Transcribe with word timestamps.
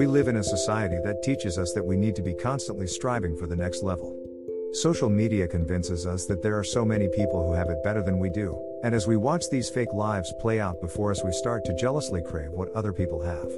We 0.00 0.06
live 0.06 0.28
in 0.28 0.38
a 0.38 0.42
society 0.42 0.96
that 1.04 1.22
teaches 1.22 1.58
us 1.58 1.74
that 1.74 1.84
we 1.84 1.94
need 1.94 2.16
to 2.16 2.22
be 2.22 2.32
constantly 2.32 2.86
striving 2.86 3.36
for 3.36 3.46
the 3.46 3.54
next 3.54 3.82
level. 3.82 4.16
Social 4.72 5.10
media 5.10 5.46
convinces 5.46 6.06
us 6.06 6.24
that 6.24 6.40
there 6.40 6.58
are 6.58 6.64
so 6.64 6.86
many 6.86 7.06
people 7.08 7.46
who 7.46 7.52
have 7.52 7.68
it 7.68 7.84
better 7.84 8.02
than 8.02 8.18
we 8.18 8.30
do, 8.30 8.58
and 8.82 8.94
as 8.94 9.06
we 9.06 9.18
watch 9.18 9.50
these 9.50 9.68
fake 9.68 9.92
lives 9.92 10.32
play 10.40 10.58
out 10.58 10.80
before 10.80 11.10
us, 11.10 11.22
we 11.22 11.32
start 11.32 11.66
to 11.66 11.76
jealously 11.76 12.22
crave 12.22 12.50
what 12.52 12.72
other 12.72 12.94
people 12.94 13.20
have. 13.20 13.52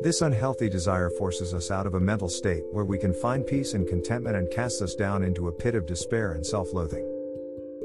This 0.00 0.22
unhealthy 0.22 0.68
desire 0.68 1.08
forces 1.08 1.54
us 1.54 1.70
out 1.70 1.86
of 1.86 1.94
a 1.94 2.00
mental 2.00 2.28
state 2.28 2.64
where 2.72 2.84
we 2.84 2.98
can 2.98 3.14
find 3.14 3.46
peace 3.46 3.72
and 3.74 3.86
contentment 3.86 4.34
and 4.34 4.50
casts 4.50 4.82
us 4.82 4.96
down 4.96 5.22
into 5.22 5.46
a 5.46 5.52
pit 5.52 5.76
of 5.76 5.86
despair 5.86 6.32
and 6.32 6.44
self 6.44 6.72
loathing. 6.72 7.06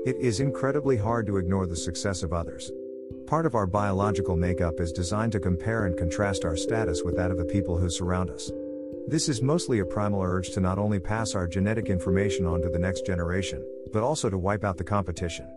It 0.07 0.15
is 0.15 0.39
incredibly 0.39 0.97
hard 0.97 1.27
to 1.27 1.37
ignore 1.37 1.67
the 1.67 1.75
success 1.75 2.23
of 2.23 2.33
others. 2.33 2.71
Part 3.31 3.45
of 3.45 3.55
our 3.55 3.65
biological 3.65 4.35
makeup 4.35 4.81
is 4.81 4.91
designed 4.91 5.31
to 5.31 5.39
compare 5.39 5.85
and 5.85 5.97
contrast 5.97 6.43
our 6.43 6.57
status 6.57 7.01
with 7.05 7.15
that 7.15 7.31
of 7.31 7.37
the 7.37 7.45
people 7.45 7.77
who 7.77 7.89
surround 7.89 8.29
us. 8.29 8.51
This 9.07 9.29
is 9.29 9.41
mostly 9.41 9.79
a 9.79 9.85
primal 9.85 10.21
urge 10.21 10.49
to 10.49 10.59
not 10.59 10.77
only 10.77 10.99
pass 10.99 11.33
our 11.33 11.47
genetic 11.47 11.87
information 11.87 12.45
on 12.45 12.61
to 12.61 12.67
the 12.67 12.77
next 12.77 13.05
generation, 13.05 13.65
but 13.93 14.03
also 14.03 14.29
to 14.29 14.37
wipe 14.37 14.65
out 14.65 14.75
the 14.75 14.83
competition. 14.83 15.47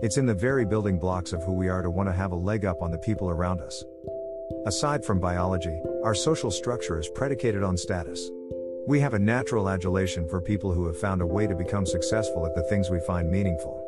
It's 0.00 0.18
in 0.18 0.26
the 0.26 0.34
very 0.34 0.66
building 0.66 0.98
blocks 0.98 1.32
of 1.32 1.42
who 1.44 1.54
we 1.54 1.70
are 1.70 1.80
to 1.80 1.88
want 1.88 2.10
to 2.10 2.12
have 2.12 2.32
a 2.32 2.36
leg 2.36 2.66
up 2.66 2.82
on 2.82 2.90
the 2.90 2.98
people 2.98 3.30
around 3.30 3.62
us. 3.62 3.82
Aside 4.66 5.02
from 5.02 5.18
biology, 5.18 5.80
our 6.04 6.14
social 6.14 6.50
structure 6.50 6.98
is 6.98 7.08
predicated 7.08 7.62
on 7.62 7.78
status. 7.78 8.30
We 8.86 9.00
have 9.00 9.14
a 9.14 9.18
natural 9.18 9.70
adulation 9.70 10.28
for 10.28 10.42
people 10.42 10.74
who 10.74 10.86
have 10.88 11.00
found 11.00 11.22
a 11.22 11.26
way 11.26 11.46
to 11.46 11.56
become 11.56 11.86
successful 11.86 12.44
at 12.44 12.54
the 12.54 12.68
things 12.68 12.90
we 12.90 13.00
find 13.06 13.30
meaningful. 13.30 13.80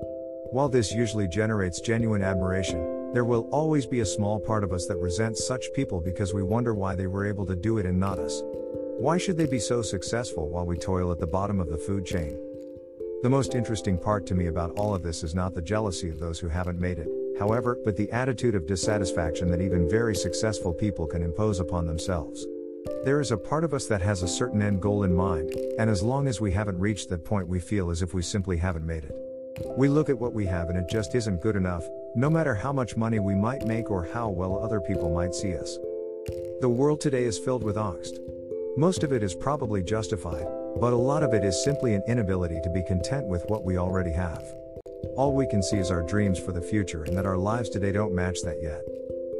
While 0.52 0.70
this 0.70 0.90
usually 0.90 1.28
generates 1.28 1.82
genuine 1.82 2.22
admiration, 2.22 2.95
there 3.16 3.24
will 3.24 3.48
always 3.50 3.86
be 3.86 4.00
a 4.00 4.04
small 4.04 4.38
part 4.38 4.62
of 4.62 4.74
us 4.74 4.84
that 4.84 4.98
resents 4.98 5.46
such 5.46 5.72
people 5.72 6.02
because 6.02 6.34
we 6.34 6.42
wonder 6.42 6.74
why 6.74 6.94
they 6.94 7.06
were 7.06 7.26
able 7.26 7.46
to 7.46 7.56
do 7.56 7.78
it 7.78 7.86
and 7.86 7.98
not 7.98 8.18
us. 8.18 8.42
Why 8.98 9.16
should 9.16 9.38
they 9.38 9.46
be 9.46 9.58
so 9.58 9.80
successful 9.80 10.50
while 10.50 10.66
we 10.66 10.76
toil 10.76 11.10
at 11.10 11.18
the 11.18 11.26
bottom 11.26 11.58
of 11.58 11.70
the 11.70 11.78
food 11.78 12.04
chain? 12.04 12.38
The 13.22 13.30
most 13.30 13.54
interesting 13.54 13.96
part 13.96 14.26
to 14.26 14.34
me 14.34 14.48
about 14.48 14.72
all 14.72 14.94
of 14.94 15.02
this 15.02 15.22
is 15.22 15.34
not 15.34 15.54
the 15.54 15.62
jealousy 15.62 16.10
of 16.10 16.20
those 16.20 16.38
who 16.38 16.48
haven't 16.48 16.78
made 16.78 16.98
it, 16.98 17.08
however, 17.38 17.78
but 17.86 17.96
the 17.96 18.12
attitude 18.12 18.54
of 18.54 18.66
dissatisfaction 18.66 19.50
that 19.50 19.62
even 19.62 19.88
very 19.88 20.14
successful 20.14 20.74
people 20.74 21.06
can 21.06 21.22
impose 21.22 21.58
upon 21.58 21.86
themselves. 21.86 22.46
There 23.06 23.22
is 23.22 23.30
a 23.30 23.38
part 23.38 23.64
of 23.64 23.72
us 23.72 23.86
that 23.86 24.02
has 24.02 24.22
a 24.22 24.28
certain 24.28 24.60
end 24.60 24.82
goal 24.82 25.04
in 25.04 25.16
mind, 25.16 25.54
and 25.78 25.88
as 25.88 26.02
long 26.02 26.28
as 26.28 26.38
we 26.38 26.52
haven't 26.52 26.78
reached 26.78 27.08
that 27.08 27.24
point, 27.24 27.48
we 27.48 27.60
feel 27.60 27.88
as 27.88 28.02
if 28.02 28.12
we 28.12 28.20
simply 28.20 28.58
haven't 28.58 28.84
made 28.84 29.04
it. 29.04 29.16
We 29.76 29.88
look 29.88 30.08
at 30.08 30.18
what 30.18 30.32
we 30.32 30.46
have 30.46 30.68
and 30.68 30.78
it 30.78 30.88
just 30.88 31.14
isn't 31.14 31.40
good 31.40 31.56
enough, 31.56 31.84
no 32.14 32.28
matter 32.28 32.54
how 32.54 32.72
much 32.72 32.96
money 32.96 33.18
we 33.18 33.34
might 33.34 33.66
make 33.66 33.90
or 33.90 34.04
how 34.12 34.28
well 34.28 34.58
other 34.58 34.80
people 34.80 35.14
might 35.14 35.34
see 35.34 35.56
us. 35.56 35.78
The 36.60 36.68
world 36.68 37.00
today 37.00 37.24
is 37.24 37.38
filled 37.38 37.62
with 37.62 37.76
angst. 37.76 38.18
Most 38.76 39.02
of 39.02 39.12
it 39.12 39.22
is 39.22 39.34
probably 39.34 39.82
justified, 39.82 40.46
but 40.80 40.92
a 40.92 40.96
lot 40.96 41.22
of 41.22 41.32
it 41.32 41.44
is 41.44 41.64
simply 41.64 41.94
an 41.94 42.02
inability 42.06 42.60
to 42.62 42.70
be 42.70 42.82
content 42.82 43.26
with 43.26 43.44
what 43.48 43.64
we 43.64 43.78
already 43.78 44.12
have. 44.12 44.42
All 45.16 45.34
we 45.34 45.46
can 45.46 45.62
see 45.62 45.78
is 45.78 45.90
our 45.90 46.02
dreams 46.02 46.38
for 46.38 46.52
the 46.52 46.60
future 46.60 47.04
and 47.04 47.16
that 47.16 47.26
our 47.26 47.38
lives 47.38 47.70
today 47.70 47.92
don't 47.92 48.14
match 48.14 48.42
that 48.42 48.62
yet. 48.62 48.82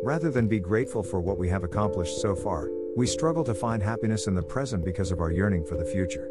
Rather 0.02 0.30
than 0.30 0.48
be 0.48 0.60
grateful 0.60 1.02
for 1.02 1.20
what 1.20 1.38
we 1.38 1.48
have 1.48 1.64
accomplished 1.64 2.20
so 2.20 2.34
far, 2.34 2.68
we 2.96 3.06
struggle 3.06 3.44
to 3.44 3.54
find 3.54 3.82
happiness 3.82 4.26
in 4.26 4.34
the 4.34 4.42
present 4.42 4.84
because 4.84 5.10
of 5.10 5.20
our 5.20 5.30
yearning 5.30 5.64
for 5.64 5.76
the 5.76 5.84
future. 5.84 6.30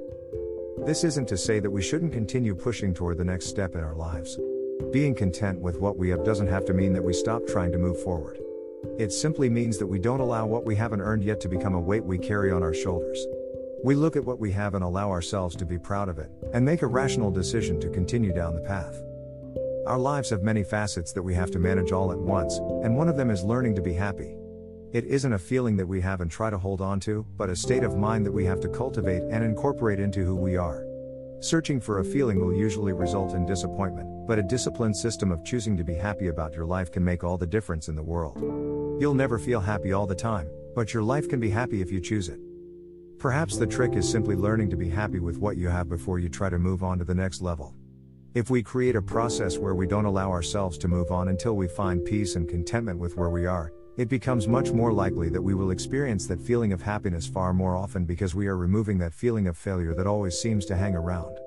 This 0.85 1.03
isn't 1.03 1.27
to 1.29 1.37
say 1.37 1.59
that 1.59 1.71
we 1.71 1.81
shouldn't 1.81 2.13
continue 2.13 2.53
pushing 2.53 2.93
toward 2.93 3.17
the 3.17 3.25
next 3.25 3.47
step 3.47 3.73
in 3.73 3.83
our 3.83 3.95
lives. 3.95 4.37
Being 4.91 5.15
content 5.15 5.59
with 5.59 5.79
what 5.79 5.97
we 5.97 6.09
have 6.09 6.23
doesn't 6.23 6.45
have 6.45 6.63
to 6.65 6.75
mean 6.75 6.93
that 6.93 7.03
we 7.03 7.11
stop 7.11 7.47
trying 7.47 7.71
to 7.71 7.79
move 7.79 7.99
forward. 8.03 8.39
It 8.99 9.11
simply 9.11 9.49
means 9.49 9.79
that 9.79 9.87
we 9.87 9.97
don't 9.97 10.19
allow 10.19 10.45
what 10.45 10.63
we 10.63 10.75
haven't 10.75 11.01
earned 11.01 11.23
yet 11.23 11.41
to 11.41 11.49
become 11.49 11.73
a 11.73 11.79
weight 11.79 12.05
we 12.05 12.19
carry 12.19 12.51
on 12.51 12.61
our 12.61 12.73
shoulders. 12.73 13.25
We 13.83 13.95
look 13.95 14.15
at 14.15 14.25
what 14.25 14.39
we 14.39 14.51
have 14.51 14.75
and 14.75 14.83
allow 14.83 15.09
ourselves 15.09 15.55
to 15.55 15.65
be 15.65 15.79
proud 15.79 16.07
of 16.07 16.19
it, 16.19 16.29
and 16.53 16.63
make 16.63 16.83
a 16.83 16.87
rational 16.87 17.31
decision 17.31 17.79
to 17.79 17.89
continue 17.89 18.31
down 18.31 18.53
the 18.53 18.61
path. 18.61 19.01
Our 19.87 19.97
lives 19.97 20.29
have 20.29 20.43
many 20.43 20.63
facets 20.63 21.13
that 21.13 21.23
we 21.23 21.33
have 21.33 21.49
to 21.51 21.59
manage 21.59 21.93
all 21.93 22.11
at 22.11 22.19
once, 22.19 22.59
and 22.83 22.95
one 22.95 23.09
of 23.09 23.17
them 23.17 23.31
is 23.31 23.43
learning 23.43 23.73
to 23.75 23.81
be 23.81 23.93
happy. 23.93 24.35
It 24.95 25.03
isn't 25.07 25.33
a 25.33 25.37
feeling 25.37 25.75
that 25.75 25.85
we 25.85 25.99
have 25.99 26.21
and 26.21 26.31
try 26.31 26.49
to 26.49 26.57
hold 26.57 26.79
on 26.79 27.01
to, 27.01 27.25
but 27.35 27.49
a 27.49 27.55
state 27.57 27.83
of 27.83 27.97
mind 27.97 28.25
that 28.25 28.31
we 28.31 28.45
have 28.45 28.61
to 28.61 28.69
cultivate 28.69 29.23
and 29.23 29.43
incorporate 29.43 29.99
into 29.99 30.23
who 30.23 30.37
we 30.37 30.55
are. 30.55 30.85
Searching 31.41 31.81
for 31.81 31.99
a 31.99 32.05
feeling 32.05 32.39
will 32.39 32.53
usually 32.53 32.93
result 32.93 33.33
in 33.33 33.45
disappointment, 33.45 34.25
but 34.25 34.39
a 34.39 34.43
disciplined 34.43 34.95
system 34.95 35.33
of 35.33 35.43
choosing 35.43 35.75
to 35.75 35.83
be 35.83 35.95
happy 35.95 36.27
about 36.27 36.53
your 36.53 36.63
life 36.63 36.93
can 36.93 37.03
make 37.03 37.25
all 37.25 37.37
the 37.37 37.45
difference 37.45 37.89
in 37.89 37.95
the 37.97 38.01
world. 38.01 38.37
You'll 39.01 39.15
never 39.15 39.37
feel 39.37 39.59
happy 39.59 39.91
all 39.91 40.07
the 40.07 40.15
time, 40.15 40.47
but 40.75 40.93
your 40.93 41.03
life 41.03 41.27
can 41.27 41.41
be 41.41 41.49
happy 41.49 41.81
if 41.81 41.91
you 41.91 41.99
choose 41.99 42.29
it. 42.29 42.39
Perhaps 43.19 43.57
the 43.57 43.67
trick 43.67 43.95
is 43.95 44.09
simply 44.09 44.37
learning 44.37 44.69
to 44.69 44.77
be 44.77 44.87
happy 44.87 45.19
with 45.19 45.39
what 45.39 45.57
you 45.57 45.67
have 45.67 45.89
before 45.89 46.19
you 46.19 46.29
try 46.29 46.49
to 46.49 46.57
move 46.57 46.83
on 46.83 46.99
to 46.99 47.03
the 47.03 47.13
next 47.13 47.41
level. 47.41 47.75
If 48.33 48.49
we 48.49 48.63
create 48.63 48.95
a 48.95 49.01
process 49.01 49.57
where 49.57 49.75
we 49.75 49.87
don't 49.87 50.05
allow 50.05 50.31
ourselves 50.31 50.77
to 50.77 50.87
move 50.87 51.11
on 51.11 51.27
until 51.27 51.57
we 51.57 51.67
find 51.67 52.05
peace 52.05 52.37
and 52.37 52.47
contentment 52.47 52.97
with 52.97 53.17
where 53.17 53.29
we 53.29 53.45
are, 53.45 53.73
it 53.97 54.09
becomes 54.09 54.47
much 54.47 54.71
more 54.71 54.91
likely 54.91 55.29
that 55.29 55.41
we 55.41 55.53
will 55.53 55.71
experience 55.71 56.27
that 56.27 56.41
feeling 56.41 56.73
of 56.73 56.81
happiness 56.81 57.25
far 57.25 57.53
more 57.53 57.75
often 57.75 58.05
because 58.05 58.35
we 58.35 58.47
are 58.47 58.57
removing 58.57 58.97
that 58.97 59.13
feeling 59.13 59.47
of 59.47 59.57
failure 59.57 59.93
that 59.93 60.07
always 60.07 60.37
seems 60.37 60.65
to 60.65 60.75
hang 60.75 60.95
around. 60.95 61.37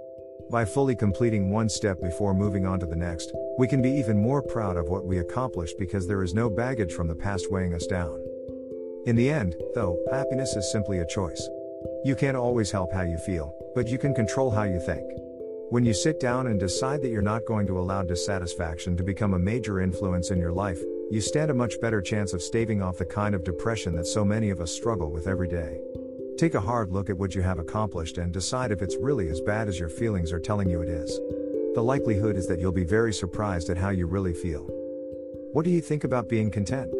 By 0.50 0.64
fully 0.64 0.97
completing 0.97 1.50
one 1.50 1.69
step 1.69 2.00
before 2.00 2.32
moving 2.32 2.64
on 2.64 2.81
to 2.81 2.87
the 2.87 2.97
next, 2.97 3.32
we 3.58 3.69
can 3.69 3.82
be 3.82 3.91
even 3.91 4.22
more 4.22 4.41
proud 4.41 4.78
of 4.78 4.88
what 4.88 5.04
we 5.04 5.19
accomplished 5.19 5.78
because 5.78 6.06
there 6.06 6.22
is 6.22 6.32
no 6.32 6.48
baggage 6.48 6.92
from 6.92 7.06
the 7.06 7.14
past 7.14 7.50
weighing 7.50 7.75
us 7.75 7.87
down. 7.87 8.19
In 9.04 9.14
the 9.14 9.28
end, 9.28 9.54
though, 9.75 9.98
happiness 10.10 10.56
is 10.56 10.72
simply 10.72 11.00
a 11.00 11.06
choice. 11.06 11.47
You 12.03 12.16
can't 12.16 12.37
always 12.37 12.70
help 12.70 12.92
how 12.94 13.03
you 13.03 13.19
feel, 13.19 13.54
but 13.75 13.88
you 13.88 13.98
can 13.98 14.14
control 14.14 14.50
how 14.50 14.62
you 14.62 14.81
think. 14.81 15.04
When 15.70 15.84
you 15.84 15.92
sit 15.92 16.19
down 16.19 16.47
and 16.47 16.58
decide 16.58 17.03
that 17.03 17.10
you're 17.10 17.20
not 17.20 17.44
going 17.44 17.66
to 17.66 17.78
allow 17.78 18.03
dissatisfaction 18.03 18.97
to 18.97 19.03
become 19.03 19.34
a 19.34 19.38
major 19.38 19.81
influence 19.81 20.31
in 20.31 20.38
your 20.38 20.53
life, 20.53 20.78
you 21.10 21.20
stand 21.22 21.50
a 21.50 21.54
much 21.54 21.80
better 21.80 22.02
chance 22.02 22.34
of 22.34 22.42
staving 22.42 22.82
off 22.82 22.98
the 22.98 23.04
kind 23.04 23.34
of 23.34 23.42
depression 23.42 23.94
that 23.96 24.06
so 24.06 24.24
many 24.24 24.50
of 24.50 24.60
us 24.60 24.70
struggle 24.70 25.10
with 25.10 25.26
every 25.26 25.48
day. 25.48 25.80
Take 26.36 26.54
a 26.54 26.60
hard 26.60 26.92
look 26.92 27.08
at 27.08 27.16
what 27.16 27.34
you 27.34 27.41
have 27.41 27.58
accomplished 27.58 28.19
and 28.19 28.32
decide 28.32 28.70
if 28.70 28.82
it's 28.82 28.96
really 29.00 29.28
as 29.28 29.41
bad 29.41 29.69
as 29.69 29.78
your 29.78 29.88
feelings 29.88 30.32
are 30.32 30.38
telling 30.38 30.69
you 30.69 30.82
it 30.82 30.88
is. 30.88 31.19
The 31.74 31.82
likelihood 31.82 32.36
is 32.36 32.46
that 32.48 32.60
you'll 32.60 32.72
be 32.72 32.84
very 32.84 33.12
surprised 33.12 33.70
at 33.70 33.78
how 33.78 33.88
you 33.88 34.06
really 34.06 34.34
feel. 34.34 34.69
What 35.52 35.64
do 35.64 35.70
you 35.70 35.80
think 35.80 36.04
about 36.04 36.28
being 36.28 36.50
content? 36.50 36.92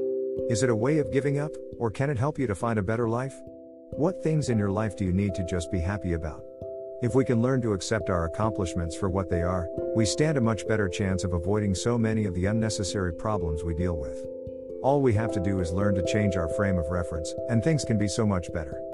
Is 0.48 0.62
it 0.62 0.70
a 0.70 0.76
way 0.76 0.98
of 0.98 1.12
giving 1.12 1.38
up, 1.38 1.52
or 1.78 1.90
can 1.90 2.08
it 2.08 2.19
help 2.19 2.38
you 2.38 2.46
to 2.46 2.54
find 2.54 2.78
a 2.78 2.82
better 2.82 3.08
life? 3.08 3.34
What 3.90 4.22
things 4.22 4.48
in 4.48 4.58
your 4.58 4.70
life 4.70 4.96
do 4.96 5.04
you 5.04 5.12
need 5.12 5.34
to 5.34 5.44
just 5.44 5.70
be 5.70 5.80
happy 5.80 6.14
about? 6.14 6.42
If 7.00 7.14
we 7.14 7.25
can 7.25 7.41
learn 7.41 7.62
to 7.62 7.75
accept 7.75 8.10
our 8.10 8.25
accomplishments 8.25 8.97
for 8.97 9.09
what 9.09 9.31
they 9.31 9.42
are, 9.42 9.69
we 9.94 10.04
stand 10.04 10.36
a 10.36 10.41
much 10.41 10.66
better 10.66 10.88
chance 10.88 11.22
of 11.22 11.32
avoiding 11.32 11.72
so 11.72 11.97
many 11.97 12.25
of 12.25 12.34
the 12.34 12.47
unnecessary 12.47 13.12
problems 13.12 13.62
we 13.62 13.75
deal 13.75 13.97
with. 13.97 14.26
All 14.82 15.00
we 15.00 15.12
have 15.14 15.31
to 15.34 15.41
do 15.41 15.60
is 15.60 15.72
learn 15.72 15.94
to 15.94 16.12
change 16.12 16.37
our 16.37 16.48
frame 16.48 16.76
of 16.76 16.91
reference, 16.91 17.32
and 17.50 17.62
things 17.62 17.84
can 17.84 17.98
be 17.98 18.08
so 18.08 18.26
much 18.26 18.53
better. 18.53 18.88